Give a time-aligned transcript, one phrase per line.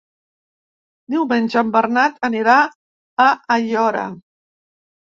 [1.15, 2.57] Diumenge en Bernat anirà
[3.29, 4.09] a Aiora.